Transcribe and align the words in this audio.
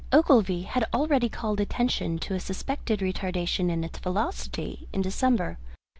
Ogilvy 0.11 0.63
had 0.63 0.83
already 0.95 1.29
called 1.29 1.59
attention 1.59 2.17
to 2.17 2.33
a 2.33 2.39
suspected 2.39 3.01
retardation 3.01 3.69
in 3.69 3.83
its 3.83 3.99
velocity 3.99 4.87
in 4.91 5.03
December. 5.03 5.59